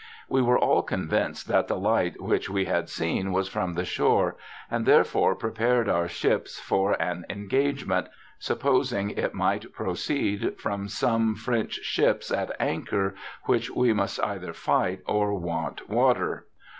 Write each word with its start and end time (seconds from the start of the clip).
We 0.27 0.41
were 0.41 0.57
all 0.57 0.81
convinced 0.81 1.47
that 1.49 1.67
the 1.67 1.77
light 1.77 2.19
which 2.19 2.49
we 2.49 2.65
had 2.65 2.89
seen 2.89 3.31
was 3.31 3.47
from 3.47 3.75
the 3.75 3.85
shore, 3.85 4.35
and 4.71 4.87
therefore 4.87 5.35
prepared 5.35 5.87
our 5.87 6.07
ships 6.07 6.59
for 6.59 6.99
an 6.99 7.23
engagement, 7.29 8.07
supposing 8.39 9.11
it 9.11 9.35
might 9.35 9.71
proceed 9.73 10.59
from 10.59 10.87
some 10.87 11.35
French 11.35 11.75
ships 11.83 12.31
at 12.31 12.49
anchor, 12.59 13.13
which 13.43 13.69
we 13.69 13.93
must 13.93 14.19
either 14.23 14.53
fight 14.53 15.01
or 15.05 15.35
want 15.37 15.87
water. 15.87 16.47